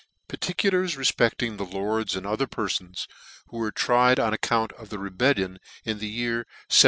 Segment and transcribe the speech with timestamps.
[0.27, 3.05] Particulars refpecting the LORDS and other Perfons
[3.49, 6.79] who were tried on account of the Rebellion in the year 1/15.